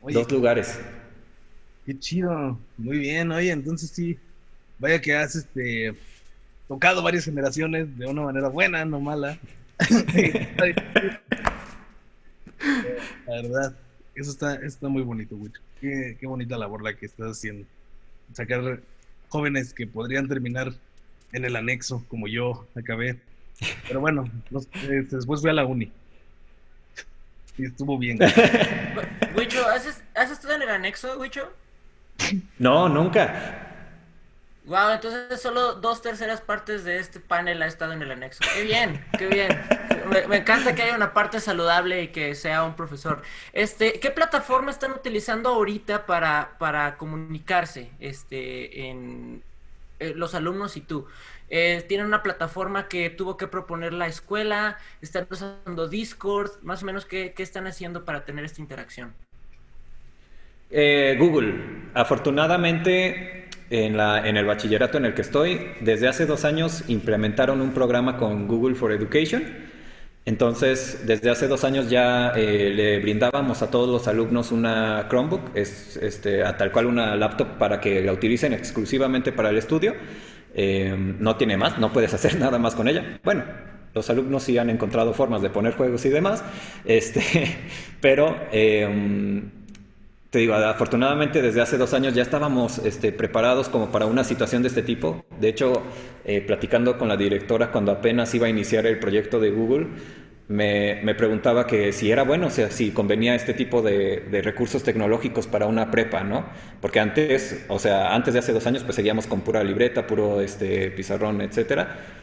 [0.03, 0.79] Dos lugares.
[1.85, 4.17] Qué chido, muy bien, oye, entonces sí,
[4.79, 5.95] vaya que has este,
[6.69, 9.37] tocado varias generaciones de una manera buena, no mala.
[13.27, 13.75] la verdad,
[14.15, 17.67] eso está, está muy bonito, Wicho qué, bonita labor la que estás haciendo.
[18.33, 18.81] Sacar
[19.29, 20.73] jóvenes que podrían terminar
[21.33, 23.19] en el anexo, como yo acabé.
[23.87, 25.93] Pero bueno, este, después fui a la uni.
[27.59, 28.19] Y estuvo bien.
[29.37, 31.53] Wicho, ¿has, ¿has estado en el anexo, Wicho?
[32.59, 33.70] No, nunca.
[34.67, 38.41] Wow, entonces solo dos terceras partes de este panel ha estado en el anexo.
[38.55, 39.59] Qué bien, qué bien.
[40.29, 43.23] Me, encanta que haya una parte saludable y que sea un profesor.
[43.53, 49.43] Este, ¿qué plataforma están utilizando ahorita para, para comunicarse, este, en
[49.99, 51.07] eh, los alumnos y tú?
[51.49, 56.87] Eh, tienen una plataforma que tuvo que proponer la escuela, están usando Discord, más o
[56.87, 59.15] menos qué, qué están haciendo para tener esta interacción.
[60.71, 63.40] Eh, Google, afortunadamente
[63.71, 68.17] en, la, el bachillerato en el que estoy, desde hace dos años implementaron un programa
[68.17, 69.45] con Google for Education.
[70.27, 75.57] Entonces, desde hace dos años ya eh, le brindábamos a todos los alumnos una Chromebook,
[75.57, 79.95] es, este, a tal cual una laptop para que la utilicen exclusivamente para el estudio.
[80.55, 83.21] Eh, no tiene más, no puedes hacer nada más con ella.
[83.25, 83.45] Bueno,
[83.95, 86.45] los alumnos sí han encontrado formas de poner juegos y demás,
[86.85, 87.57] este,
[88.01, 89.43] pero eh,
[90.31, 94.63] te digo, afortunadamente desde hace dos años ya estábamos este, preparados como para una situación
[94.63, 95.25] de este tipo.
[95.41, 95.83] De hecho,
[96.25, 99.89] eh, platicando con la directora cuando apenas iba a iniciar el proyecto de Google,
[100.47, 105.47] me, preguntaba que si era bueno, o sea, si convenía este tipo de, recursos tecnológicos
[105.47, 106.45] para una prepa, ¿no?
[106.81, 110.41] Porque antes, o sea, antes de hace dos años, pues seguíamos con pura libreta, puro
[110.41, 112.20] este, pizarrón, etcétera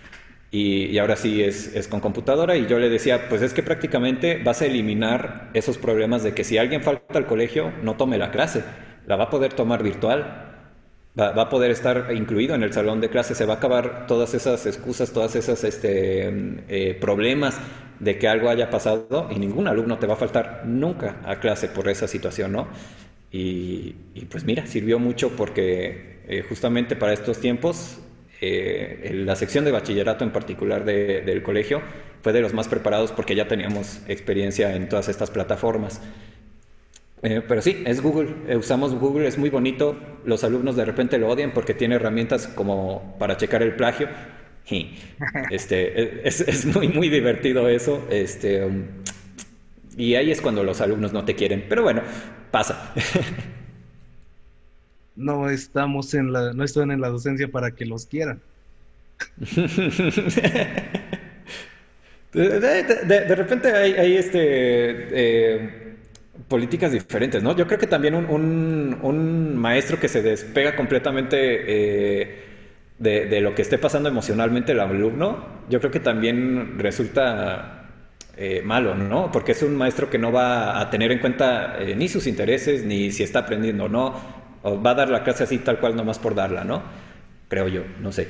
[0.49, 2.55] y, ahora sí es, con computadora.
[2.55, 6.43] Y yo le decía, pues es que prácticamente vas a eliminar esos problemas de que
[6.43, 8.63] si alguien falta al colegio no tome la clase,
[9.05, 10.47] la va a poder tomar virtual,
[11.19, 14.33] va, a poder estar incluido en el salón de clase, se va a acabar todas
[14.33, 16.27] esas excusas, todas esas este,
[16.67, 17.59] eh, problemas
[17.99, 21.67] de que algo haya pasado y ningún alumno te va a faltar nunca a clase
[21.67, 22.67] por esa situación, ¿no?
[23.31, 23.93] Y,
[24.29, 27.99] pues mira, sirvió mucho porque eh, justamente para estos tiempos
[28.39, 31.81] eh, la sección de bachillerato en particular del colegio
[32.21, 36.01] fue de los más preparados porque ya teníamos experiencia en todas estas plataformas.
[37.23, 41.17] Eh, pero sí, es Google, eh, usamos Google, es muy bonito, los alumnos de repente
[41.17, 44.07] lo odian porque tiene herramientas como para checar el plagio.
[45.49, 48.05] este, es, es, muy, muy divertido eso.
[48.09, 48.83] Este, um,
[49.97, 51.65] y ahí es cuando los alumnos no te quieren.
[51.67, 52.01] Pero bueno,
[52.51, 52.93] pasa.
[55.17, 58.39] no estamos en la, no están en la docencia para que los quieran.
[62.33, 65.95] de, repente hay, este eh,
[66.47, 67.55] políticas diferentes, ¿no?
[67.55, 72.43] Yo creo que también un, maestro que se despega completamente eh,
[72.99, 77.89] de, lo que esté pasando emocionalmente el alumno, yo creo que también resulta
[78.37, 79.31] eh, malo, ¿no?
[79.31, 83.11] Porque es un maestro que no va a tener en cuenta ni sus intereses, ni
[83.11, 86.19] si está aprendiendo o no o va a dar la clase así tal cual nomás
[86.19, 86.83] por darla, ¿no?
[87.47, 88.27] Creo yo, no sé.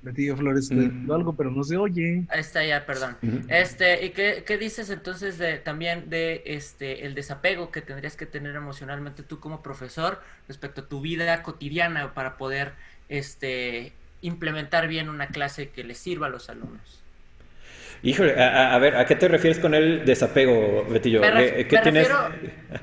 [0.00, 1.10] Betillo Flores mm.
[1.10, 2.24] algo, pero no se oye.
[2.30, 3.16] Ahí está ya, perdón.
[3.48, 8.24] Este, ¿y qué, qué, dices entonces de también de este el desapego que tendrías que
[8.24, 12.72] tener emocionalmente tú como profesor respecto a tu vida cotidiana para poder
[13.08, 16.97] este implementar bien una clase que les sirva a los alumnos?
[18.02, 21.20] Híjole, a, ver, ¿a qué te refieres con el desapego, Betillo?
[21.20, 21.80] Me, ¿Qué,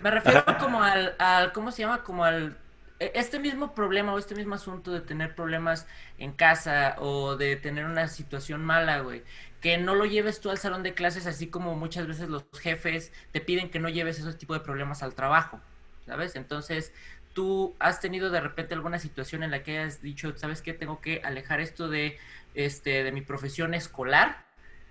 [0.02, 1.16] me refiero, como al,
[1.54, 2.04] ¿cómo se llama?
[2.04, 2.58] Como al
[3.00, 7.56] e, este mismo problema o este mismo asunto de tener problemas en casa o de
[7.56, 9.24] tener una situación mala, güey,
[9.62, 13.12] que no lo lleves tú al salón de clases, así como muchas veces los jefes
[13.32, 15.62] te piden que no lleves ese tipo de problemas al trabajo,
[16.06, 16.36] ¿sabes?
[16.36, 16.94] Entonces,
[17.34, 20.74] tú has tenido de repente alguna situación en la que has dicho, ¿sabes qué?
[20.74, 22.18] Tengo que alejar esto de,
[22.54, 24.45] este, de mi profesión escolar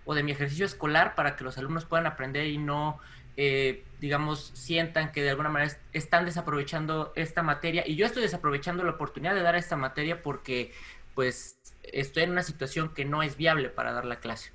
[0.05, 3.01] o de mi ejercicio escolar para que los alumnos puedan aprender y no
[3.37, 8.85] eh, digamos, sientan que de alguna manera están desaprovechando esta materia y yo estoy desaprovechando
[8.85, 10.73] la oportunidad de dar esta materia porque
[11.15, 14.53] pues estoy en una situación que no es viable para dar la clase.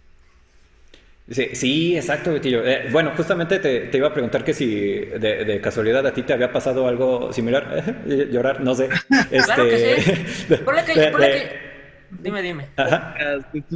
[1.29, 2.65] Sí, sí exacto, Betillo.
[2.65, 6.51] Eh, bueno, justamente te, iba a preguntar que si de, casualidad a ti te había
[6.51, 8.05] pasado algo similar.
[8.31, 8.89] Llorar, no sé.
[9.45, 10.55] Claro que sí.
[10.95, 11.68] que,
[12.11, 12.67] Dime, dime.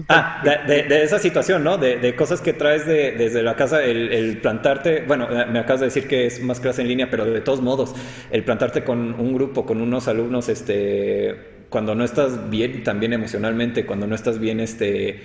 [0.10, 1.78] Ah, de, esa situación, ¿no?
[1.78, 6.08] De, cosas que traes desde la casa, el, plantarte, bueno, eh, me acabas de decir
[6.08, 7.96] que es más clase en línea, pero de todos modos,
[8.32, 13.86] el plantarte con un grupo, con unos alumnos, este, cuando no estás bien, también emocionalmente,
[13.86, 15.22] cuando no estás bien, este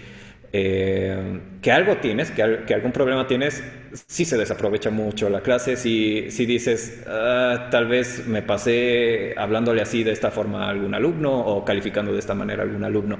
[0.52, 3.62] eh, que algo tienes, que, algún problema tienes,
[4.06, 9.82] si se desaprovecha mucho la clase, si, si dices, ah, tal vez me pasé hablándole
[9.82, 13.18] así de esta forma a algún alumno o calificando de esta manera a algún alumno.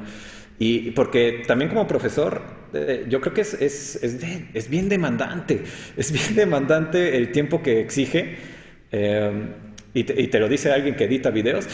[0.58, 5.62] Y porque también como profesor, eh, yo creo que es, es, es, bien demandante,
[5.96, 8.36] es bien demandante el tiempo que exige.
[8.90, 9.30] Eh,
[10.00, 11.66] y te, lo dice alguien que edita videos,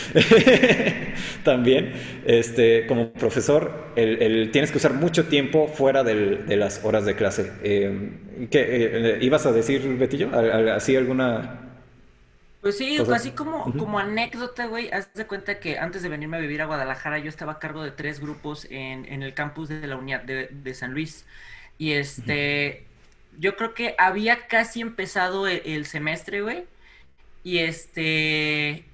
[1.44, 1.92] también,
[2.24, 7.52] este, como profesor, el, tienes que usar mucho tiempo fuera de las horas de clase.
[7.62, 10.30] Eh, ¿qué, eh, ¿Ibas a decir, Betillo?
[10.74, 11.60] ¿Así alguna...?
[12.60, 16.40] Pues sí, así como, como anécdota, güey, haz de cuenta que antes de venirme a
[16.40, 19.86] vivir a Guadalajara, yo estaba a cargo de tres grupos en, en el campus de
[19.86, 21.26] la unidad de, San Luis.
[21.76, 22.86] Y este,
[23.38, 26.64] yo creo que había casi empezado el, el semestre, güey
[27.44, 28.84] y este.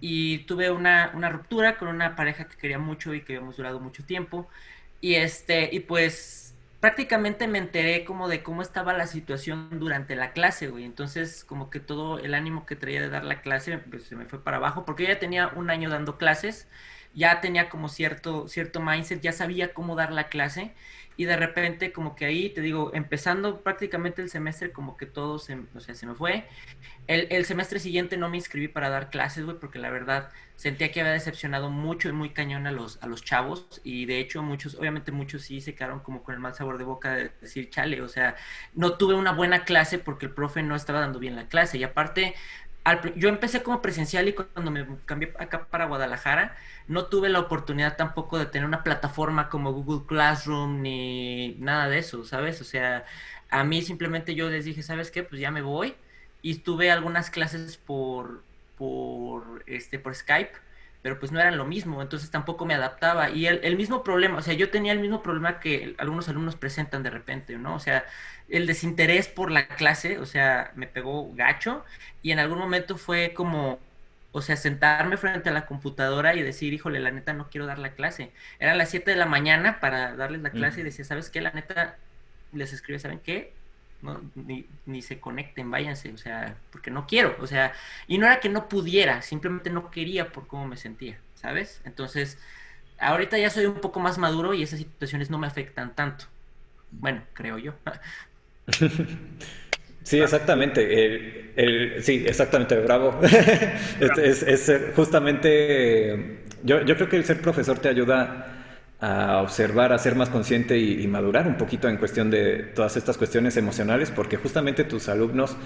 [0.00, 4.04] Y tuve una, ruptura con una pareja que quería mucho y que habíamos durado mucho
[4.04, 4.48] tiempo.
[5.00, 10.32] Y este, y pues prácticamente me enteré como de cómo estaba la situación durante la
[10.32, 10.84] clase, güey.
[10.84, 14.26] Entonces, como que todo el ánimo que traía de dar la clase, pues se me
[14.26, 16.68] fue para abajo, porque yo ya tenía un año dando clases,
[17.14, 20.72] ya tenía como cierto, cierto mindset, ya sabía cómo dar la clase,
[21.18, 25.40] y de repente como que ahí, te digo, empezando prácticamente el semestre, como que todo
[25.40, 26.46] se, o sea, se me fue.
[27.08, 31.00] El, semestre siguiente no me inscribí para dar clases, güey, porque la verdad sentía que
[31.00, 34.76] había decepcionado mucho y muy cañón a los, a los chavos, y de hecho muchos,
[34.76, 38.00] obviamente muchos sí se quedaron como con el mal sabor de boca de decir, chale,
[38.00, 38.36] o sea,
[38.74, 41.82] no tuve una buena clase porque el profe no estaba dando bien la clase, y
[41.82, 42.36] aparte
[43.16, 47.96] yo empecé como presencial y cuando me cambié acá para Guadalajara, no tuve la oportunidad
[47.96, 52.60] tampoco de tener una plataforma como Google Classroom ni nada de eso, ¿sabes?
[52.60, 53.04] O sea,
[53.50, 55.22] a mí simplemente yo les dije, ¿sabes qué?
[55.22, 55.94] Pues ya me voy.
[56.42, 58.42] Y tuve algunas clases por,
[58.76, 60.52] por, este, por Skype
[61.02, 63.30] pero pues no eran lo mismo, entonces tampoco me adaptaba.
[63.30, 67.02] Y el, mismo problema, o sea, yo tenía el mismo problema que algunos alumnos presentan
[67.02, 67.74] de repente, ¿no?
[67.74, 68.04] O sea,
[68.48, 71.84] el desinterés por la clase, o sea, me pegó gacho
[72.22, 73.78] y en algún momento fue como,
[74.32, 77.78] o sea, sentarme frente a la computadora y decir, híjole, la neta no quiero dar
[77.78, 78.32] la clase.
[78.58, 81.40] Eran las 7 de la mañana para darles la clase y decía, ¿sabes qué?
[81.40, 81.96] La neta
[82.52, 83.52] les escribe, ¿saben qué?
[84.02, 87.72] No, ni, ni, se conecten, váyanse, o sea, porque no quiero, o sea,
[88.06, 91.80] y no era que no pudiera, simplemente no quería por cómo me sentía, ¿sabes?
[91.84, 92.38] Entonces,
[92.98, 96.26] ahorita ya soy un poco más maduro y esas situaciones no me afectan tanto.
[96.90, 97.74] Bueno, creo yo.
[100.08, 101.52] Sí, exactamente.
[101.54, 103.20] El, sí, exactamente, bravo.
[104.00, 108.57] es, es, justamente, yo, yo creo que el ser profesor te ayuda
[109.00, 113.16] a observar, a ser más consciente y, madurar un poquito en cuestión de todas estas
[113.16, 115.56] cuestiones emocionales, porque justamente tus alumnos,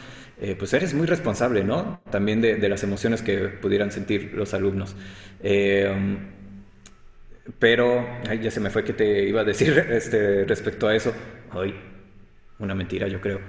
[0.40, 2.02] eh, pues eres muy responsable, ¿no?
[2.10, 4.94] También de, las emociones que pudieran sentir los alumnos.
[5.42, 6.18] Eh,
[7.58, 11.12] pero, ay, ya se me fue que te iba a decir este, respecto a eso.
[11.50, 11.74] Ay,
[12.58, 13.40] una mentira, yo creo.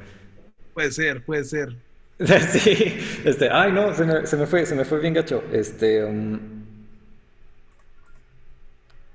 [0.73, 1.75] Puede ser, puede ser.
[2.19, 5.43] sí, este, ay, no, se me, se me, fue, se me fue bien gacho.
[5.51, 6.39] Este, um,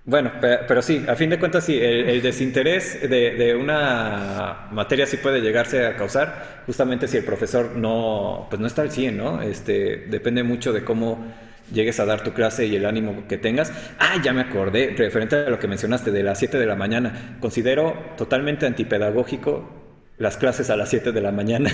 [0.08, 5.42] bueno, pero, sí, a fin de cuentas sí, el, desinterés de, una materia sí puede
[5.42, 9.42] llegarse a causar, justamente si el profesor no, pues no está al 100, ¿no?
[9.42, 11.26] Este, depende mucho de cómo
[11.74, 13.70] llegues a dar tu clase y el ánimo que tengas.
[13.98, 17.36] Ah, ya me acordé, referente a lo que mencionaste de las 7 de la mañana,
[17.38, 19.78] considero totalmente antipedagógico
[20.16, 21.70] las clases a las 7 de la mañana.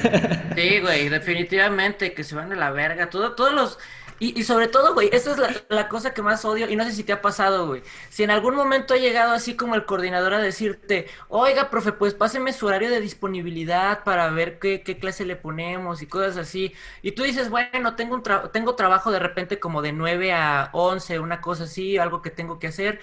[0.56, 3.10] Sí, güey, definitivamente que se van a la verga.
[3.10, 3.78] Todo, todos los
[4.20, 6.84] Y, y sobre todo, güey, esta es la, la cosa que más odio y no
[6.84, 7.82] sé si te ha pasado, güey.
[8.10, 12.14] Si en algún momento ha llegado así como el coordinador a decirte, oiga, profe, pues
[12.14, 16.72] páseme su horario de disponibilidad para ver qué, qué clase le ponemos y cosas así.
[17.02, 20.70] Y tú dices, bueno, tengo, un tra- tengo trabajo de repente como de 9 a
[20.72, 23.00] 11, una cosa así, algo que tengo que hacer.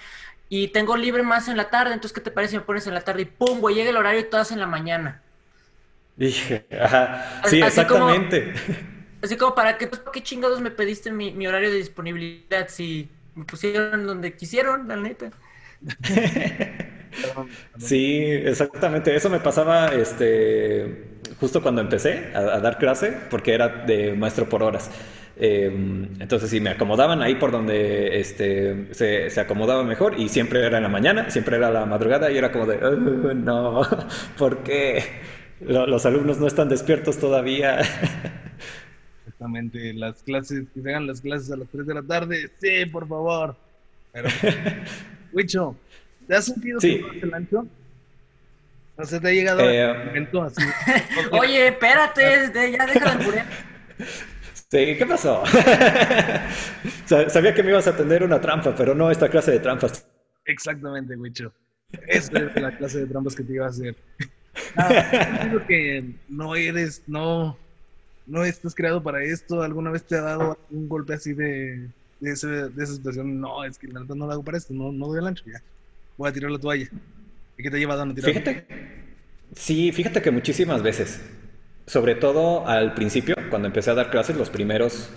[0.48, 2.94] Y tengo libre más en la tarde, entonces, ¿qué te parece si me pones en
[2.94, 3.22] la tarde?
[3.22, 5.22] Y pum, güey, llega el horario y todas en la mañana.
[6.16, 7.42] Dije, ajá.
[7.46, 8.54] Sí, Así como- exactamente.
[9.22, 13.08] Así como, ¿para qué, pues, ¿para qué chingados me pediste mi, horario de disponibilidad si
[13.34, 15.30] me pusieron donde quisieron, la neta?
[17.78, 19.14] Sí, exactamente.
[19.14, 24.62] Eso me pasaba este, justo cuando empecé a, dar clase, porque era de maestro por
[24.62, 24.90] horas.
[25.36, 25.66] Eh,
[26.20, 30.76] entonces, sí, me acomodaban ahí por donde este, se, se acomodaba mejor y siempre era
[30.78, 33.82] en la mañana, siempre era la madrugada y era como de, "Oh, no,
[34.38, 35.04] ¿por qué?
[35.60, 37.80] Lo- Los alumnos no están despiertos todavía.
[39.46, 42.86] Exactamente, las clases, que se hagan las clases a las 3 de la tarde, sí,
[42.86, 43.56] por favor.
[44.12, 44.28] Pero,
[45.32, 45.76] Wicho,
[46.28, 47.02] ¿te has sentido Sí.
[47.12, 47.66] que el ancho?
[48.96, 50.62] O sea, te ha llegado Eh, el momento así.
[51.32, 52.22] Oye, espérate,
[52.54, 53.46] ya déjala de alburear.
[54.70, 55.42] Sí, ¿qué pasó?
[57.04, 60.06] Sa- Sabía que me ibas a tender una trampa, pero no esta clase de trampas.
[60.46, 61.52] Exactamente, Wicho.
[62.08, 63.94] Esa es la clase de trampas que te iba a hacer.
[64.74, 65.10] Nada,
[65.68, 67.58] que no eres, no,
[68.26, 69.62] no estás creado para esto.
[69.62, 71.88] ¿Alguna vez te ha dado un golpe así de,
[72.20, 72.30] de,
[72.70, 73.40] de esa situación?
[73.40, 75.44] No, es que la neta no lo hago para esto, no, no doy el ancho
[75.46, 75.62] ya.
[76.16, 76.88] Voy a tirar la toalla.
[77.58, 78.32] ¿Y qué te lleva a tirar?
[78.32, 78.66] Fíjate,
[79.54, 81.20] sí, fíjate que muchísimas veces,
[81.86, 85.10] sobre todo al principio, cuando empecé a dar clases, los primeros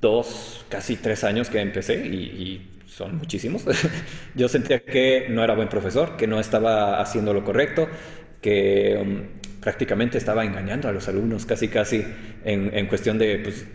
[0.00, 3.64] dos, casi tres años que empecé, y, y son muchísimos,
[4.34, 7.88] yo sentía que no era buen profesor, que no estaba haciendo lo correcto,
[8.40, 9.35] que um,
[9.66, 12.04] prácticamente estaba engañando a los alumnos, casi casi,
[12.44, 13.66] en, en cuestión de, pues,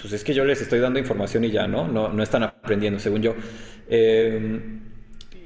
[0.00, 1.88] pues es que yo les estoy dando información y ya, ¿no?
[1.88, 3.34] No, no están aprendiendo, según yo.
[3.88, 4.78] Eh,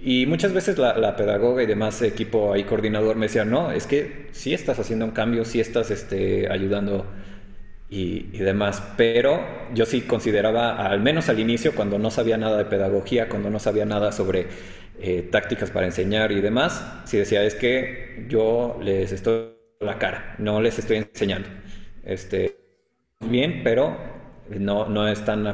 [0.02, 3.86] y muchas veces la, la pedagoga y demás equipo ahí coordinador me decían, no, es
[3.86, 7.06] que sí estás haciendo un cambio, sí estás este, ayudando
[7.88, 9.40] y, y demás, pero
[9.74, 13.58] yo sí consideraba, al menos al inicio, cuando no sabía nada de pedagogía, cuando no
[13.58, 14.48] sabía nada sobre
[15.00, 20.34] eh, tácticas para enseñar y demás, sí decía, es que yo les estoy la cara,
[20.38, 21.48] no les estoy enseñando.
[22.04, 22.56] Este,
[23.20, 23.96] bien, pero
[24.50, 25.46] no, no están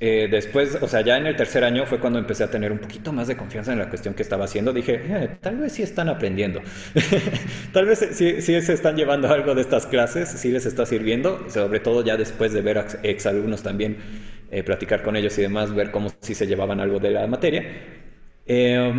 [0.00, 2.78] eh, después, o sea, ya en el tercer año fue cuando empecé a tener un
[2.78, 4.72] poquito más de confianza en la cuestión que estaba haciendo.
[4.72, 6.60] Dije, "Eh, tal vez sí están aprendiendo.
[7.72, 11.48] tal vez sí, sí se están llevando algo de estas clases, sí les está sirviendo,
[11.48, 13.96] sobre todo ya después de ver a ex- exalumnos también,
[14.50, 17.64] eh, platicar con ellos y demás, ver cómo sí se llevaban algo de la materia.
[18.46, 18.92] Eh,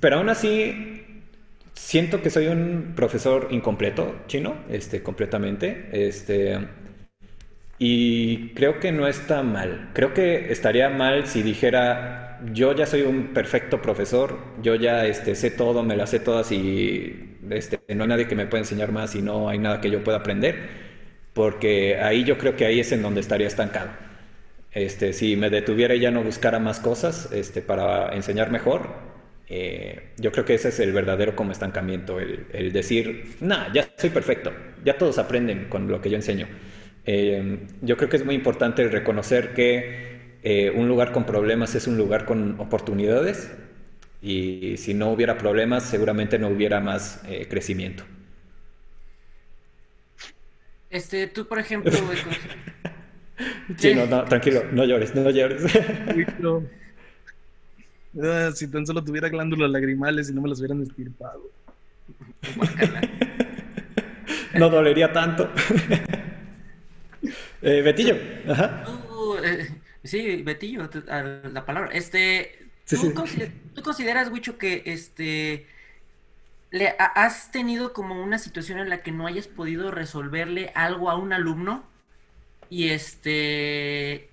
[0.00, 0.93] pero aún así,
[1.74, 5.88] siento que soy un profesor incompleto, chino, este, completamente.
[5.92, 6.58] Este,
[7.78, 9.90] y creo que no está mal.
[9.94, 15.34] Creo que estaría mal si dijera, yo ya soy un perfecto profesor, yo ya este,
[15.34, 18.92] sé todo, me las sé todas y este, no hay nadie que me pueda enseñar
[18.92, 20.56] más y no hay nada que yo pueda aprender,
[21.32, 23.90] porque ahí yo creo que ahí es en donde estaría estancado.
[24.72, 28.88] Este, si me detuviera y ya no buscara más cosas este, para enseñar mejor,
[29.48, 33.88] eh, yo creo que ese es el verdadero como estancamiento, el, el decir, nah, ya
[33.96, 34.52] soy perfecto,
[34.84, 36.48] ya todos aprenden con lo que yo enseño.
[37.06, 41.86] Eh, yo creo que es muy importante reconocer que eh, un lugar con problemas es
[41.86, 43.50] un lugar con oportunidades
[44.22, 48.04] y si no hubiera problemas seguramente no hubiera más eh, crecimiento.
[50.90, 51.92] Este, tú, por ejemplo,
[53.78, 55.64] Sí, no, no, tranquilo, no llores, no llores.
[58.22, 61.42] Ah, si tan solo tuviera glándulas lagrimales y no me las hubieran estirpado.
[64.54, 65.50] No dolería tanto.
[67.66, 68.14] Eh, Betillo,
[68.46, 68.84] ajá.
[69.42, 69.68] Eh,
[70.04, 71.88] sí, Betillo, la palabra.
[71.94, 73.10] Este, ¿tú, sí.
[73.14, 75.66] consider- tú consideras, Wicho, que este
[76.70, 81.08] le ha- has tenido como una situación en la que no hayas podido resolverle algo
[81.08, 81.84] a un alumno
[82.68, 84.28] y este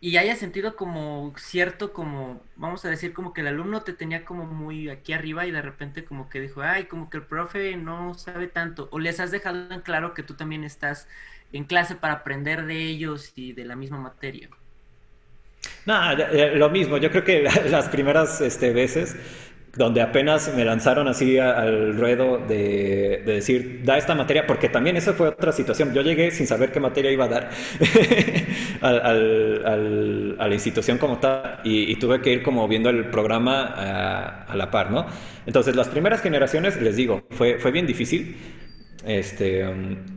[0.00, 4.24] y hayas sentido como cierto como vamos a decir como que el alumno te tenía
[4.24, 7.76] como muy aquí arriba y de repente como que dijo, "Ay, como que el profe
[7.76, 11.08] no sabe tanto" o les has dejado en claro que tú también estás
[11.52, 14.50] en clase para aprender de ellos y de la misma materia.
[15.86, 19.16] No, lo mismo, yo creo que la- las primeras este, veces
[19.78, 24.96] donde apenas me lanzaron así al ruedo de, de decir, da esta materia, porque también
[24.96, 25.94] esa fue otra situación.
[25.94, 27.50] Yo llegué sin saber qué materia iba a dar
[28.82, 34.56] a la institución como tal y, tuve que ir como viendo el programa a, a
[34.56, 35.06] la par, ¿no?
[35.46, 38.36] Entonces, las primeras generaciones, les digo, fue, fue bien difícil
[39.06, 39.64] este,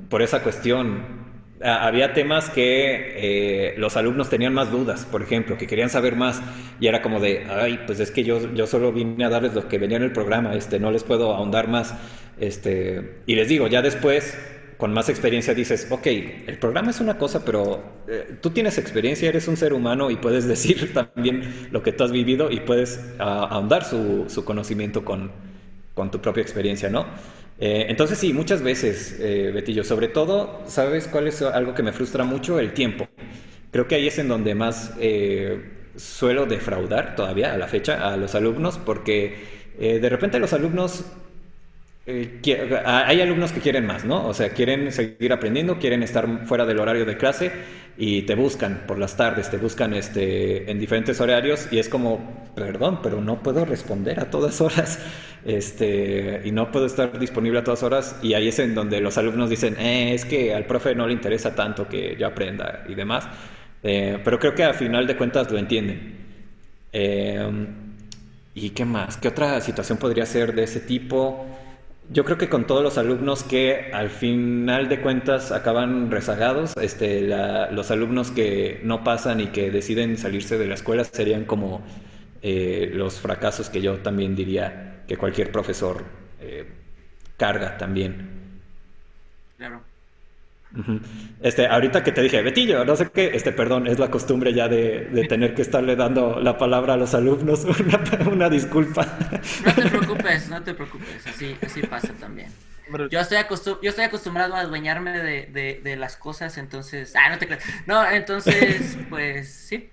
[0.10, 1.31] por esa cuestión
[1.64, 6.42] había temas que eh, los alumnos tenían más dudas, por ejemplo, que querían saber más
[6.80, 9.68] y era como de, ay, pues es que yo, yo solo vine a darles lo
[9.68, 11.94] que venía en el programa, este, no les puedo ahondar más.
[12.40, 14.38] Este, y les digo, ya después,
[14.78, 19.30] con más experiencia, dices, ok, el programa es una cosa, pero eh, tú tienes experiencia,
[19.30, 23.00] eres un ser humano y puedes decir también lo que tú has vivido y puedes
[23.20, 25.32] ah, ahondar su, su conocimiento con,
[25.94, 27.06] con tu propia experiencia, ¿no?
[27.64, 31.94] Eh, entonces sí, muchas veces, eh, Betillo, sobre todo, ¿sabes cuál es algo que me
[31.94, 32.60] frustra mucho?
[32.60, 33.08] El tiempo.
[33.72, 35.62] Creo que ahí es en donde más eh,
[35.96, 41.06] suelo defraudar todavía a la fecha a los alumnos, porque de repente los alumnos
[42.86, 44.28] hay alumnos que quieren más, ¿no?
[44.28, 47.52] O sea, quieren seguir aprendiendo, quieren estar fuera del horario de clase
[47.98, 52.52] y te buscan por las tardes, te buscan este, en diferentes horarios y es como,
[52.56, 55.00] perdón, pero no puedo responder a todas horas
[55.46, 59.18] este, y no puedo estar disponible a todas horas y ahí es en donde los
[59.18, 62.96] alumnos dicen, eh, es que al profe no le interesa tanto que yo aprenda y
[62.96, 63.28] demás,
[63.84, 66.20] eh, pero creo que al final de cuentas lo entienden.
[66.94, 67.68] Eh,
[68.54, 69.18] ¿Y qué más?
[69.18, 71.46] ¿Qué otra situación podría ser de ese tipo?
[72.12, 77.22] Yo creo que con todos los alumnos que al final de cuentas acaban rezagados, este,
[77.72, 81.82] los alumnos que no pasan y que deciden salirse de la escuela serían como
[82.42, 86.04] eh, los fracasos que yo también diría que cualquier profesor
[86.42, 86.68] eh,
[87.38, 88.60] carga también.
[89.58, 89.91] Claro.
[91.42, 94.68] Este, ahorita que te dije, Betillo, no sé qué, este, perdón, es la costumbre ya
[94.68, 97.66] de, tener que estarle dando la palabra a los alumnos,
[98.32, 99.06] una, disculpa.
[99.66, 102.52] No te preocupes, no te preocupes, así, así pasa también.
[103.10, 103.38] Yo estoy,
[103.82, 107.64] yo estoy acostumbrado a adueñarme de, de, las cosas, entonces, ah, no te creas.
[107.86, 109.90] No, entonces, pues, sí.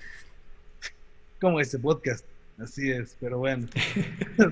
[1.41, 2.25] Como este podcast.
[2.59, 3.69] Así es, pero bueno.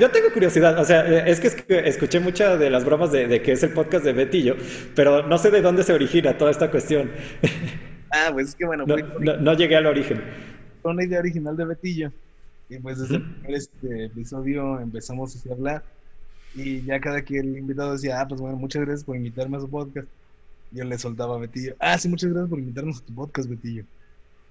[0.00, 3.62] yo, tengo curiosidad, o sea, es que escuché muchas de las bromas de, que es
[3.62, 4.56] el podcast de Betillo,
[4.94, 7.10] pero no sé de dónde se origina toda esta cuestión.
[8.16, 8.84] Ah, pues es que bueno.
[8.86, 10.22] No, llegué al origen.
[10.82, 12.12] Fue una idea original de Betillo.
[12.68, 15.82] Y pues desde el primer este episodio empezamos a hablar.
[16.54, 19.60] Y ya cada que el invitado decía, ah, pues bueno, muchas gracias por invitarme a
[19.60, 20.06] su podcast.
[20.70, 23.84] Yo le soltaba a Betillo, ah, sí, muchas gracias por invitarnos a tu podcast, Betillo.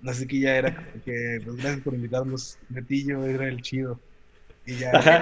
[0.05, 0.75] Así que ya era
[1.05, 3.99] que, pues, gracias por invitarnos, Netillo, era el chido.
[4.65, 5.21] Y ya.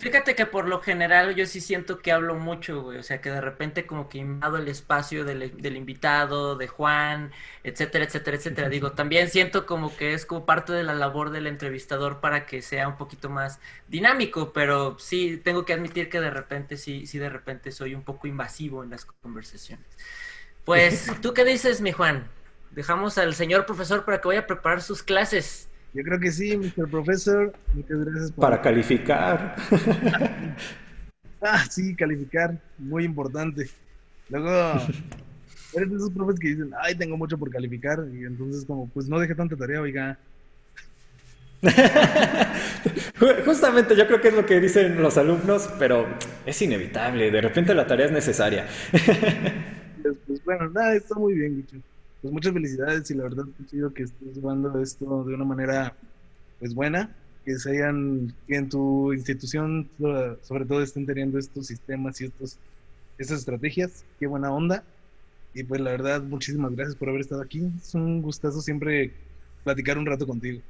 [0.00, 2.96] Fíjate, que por lo general yo sí siento que hablo mucho, güey.
[2.96, 7.32] O sea, que de repente como que invado el espacio del, del, invitado, de Juan,
[7.64, 8.68] etcétera, etcétera, etcétera.
[8.70, 12.62] Digo, también siento como que es como parte de la labor del entrevistador para que
[12.62, 17.18] sea un poquito más dinámico, pero sí tengo que admitir que de repente sí, sí
[17.18, 19.86] de repente soy un poco invasivo en las conversaciones.
[20.64, 22.26] Pues, ¿tú qué dices, mi Juan?
[22.70, 25.68] Dejamos al señor profesor para que vaya a preparar sus clases.
[25.92, 26.88] Yo creo que sí, Mr.
[26.88, 27.52] Profesor.
[27.74, 29.56] Muchas gracias Para calificar.
[31.42, 32.56] ah, sí, calificar.
[32.78, 33.68] Muy importante.
[34.28, 34.48] Luego,
[35.74, 38.04] eres de esos profes que dicen, ay, tengo mucho por calificar.
[38.12, 40.16] Y entonces, como, pues no deje tanta tarea, oiga.
[43.44, 46.06] Justamente yo creo que es lo que dicen los alumnos, pero
[46.46, 47.32] es inevitable.
[47.32, 48.66] De repente la tarea es necesaria.
[50.26, 51.89] pues bueno, nada, está muy bien, Guicho
[52.20, 55.94] pues muchas felicidades y la verdad sido que estés llevando esto de una manera
[56.58, 57.14] pues buena,
[57.44, 59.88] que se hayan, que en tu institución
[60.42, 62.58] sobre todo estén teniendo estos sistemas y estos,
[63.18, 64.84] estas estrategias, qué buena onda.
[65.54, 67.62] Y pues la verdad, muchísimas gracias por haber estado aquí.
[67.80, 69.10] Es un gustazo siempre
[69.64, 70.60] platicar un rato contigo.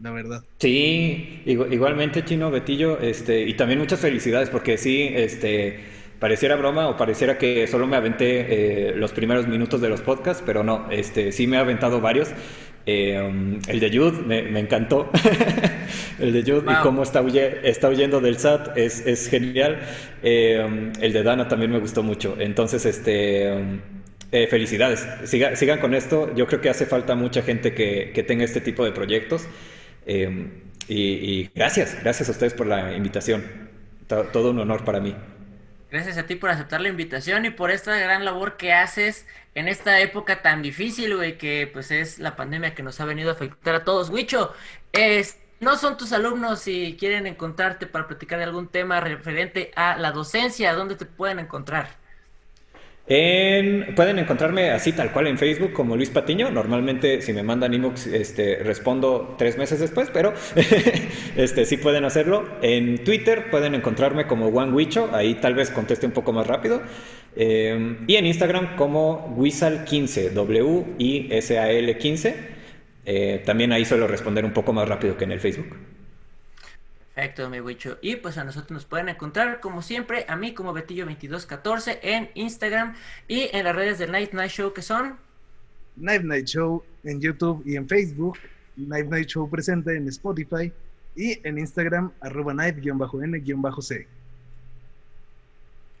[0.00, 0.44] La verdad.
[0.58, 5.80] Sí, igualmente Chino Betillo, este, y también muchas felicidades porque sí, este,
[6.18, 8.46] pareciera broma o pareciera que solo me aventé
[8.90, 12.30] eh, los primeros minutos de los podcasts, pero no, este, sí me he aventado varios.
[12.88, 15.10] Eh, um, el de Jude me, encantó.
[16.20, 17.24] el de Jude y cómo está,
[17.64, 19.80] está huyendo del SAT es, es genial.
[20.22, 22.36] Eh, um, el de Dana también me gustó mucho.
[22.38, 23.80] Entonces, este, um,
[24.48, 25.06] felicidades.
[25.24, 26.32] sigan con esto.
[26.36, 29.48] Yo creo que hace falta mucha gente que, que tenga este tipo de proyectos.
[30.06, 33.42] Y, y, gracias, gracias a ustedes por la invitación.
[34.06, 35.12] Todo un honor para mí.
[35.90, 39.68] Gracias a ti por aceptar la invitación y por esta gran labor que haces en
[39.68, 43.34] esta época tan difícil, güey, que pues es la pandemia que nos ha venido a
[43.34, 44.10] afectar a todos.
[44.10, 44.52] Wicho,
[44.92, 49.96] es, no son tus alumnos y quieren encontrarte para platicar de algún tema referente a
[49.96, 52.05] la docencia, ¿dónde te pueden encontrar?
[53.06, 56.50] Pueden encontrarme así tal cual en Facebook como Luis Patiño.
[56.50, 60.34] Normalmente si me mandan inbox este, respondo tres meses después, pero
[61.36, 62.48] este, sí pueden hacerlo.
[62.62, 66.82] En Twitter pueden encontrarme como Juan Huicho, ahí tal vez conteste un poco más rápido.
[67.36, 72.56] Em, y en Instagram como Wisal15, W-I-S-A-L 15.
[73.04, 75.76] Eh, también ahí suelo responder un poco más rápido que en el Facebook.
[77.16, 77.96] Perfecto, mi Wicho.
[78.02, 82.94] Y pues a nosotros nos pueden encontrar, como siempre, a mí como Betillo2214 en Instagram
[83.26, 85.16] y en las redes del Night Night Show que son
[85.96, 88.36] Night Night Show en YouTube y en Facebook,
[88.76, 90.70] Night Night Show presente en Spotify
[91.16, 94.06] y en Instagram arroba night-n-c.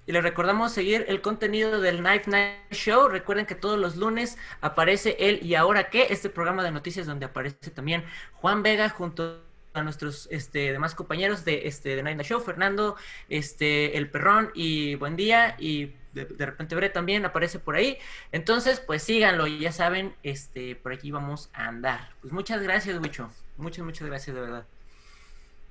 [0.04, 3.08] Y les recordamos seguir el contenido del Night Night Show.
[3.08, 7.24] Recuerden que todos los lunes aparece el Y Ahora qué, este programa de noticias donde
[7.24, 8.04] aparece también
[8.34, 9.45] Juan Vega junto
[9.76, 12.96] a nuestros este, demás compañeros de, este, de Night Show, Fernando,
[13.28, 17.98] este, El Perrón y Buen Día y de, repente Bre también aparece por ahí.
[18.32, 22.10] Entonces, pues síganlo ya saben, este, por aquí vamos a andar.
[22.20, 23.30] Pues muchas gracias, Wicho.
[23.56, 24.64] Muchas, muchas gracias, de verdad.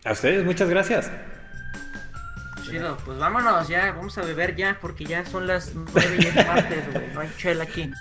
[0.03, 1.11] A ustedes, muchas gracias.
[2.63, 6.35] Chido, pues vámonos ya, vamos a beber ya, porque ya son las nueve y es
[6.47, 7.91] martes, güey, no hay chela aquí.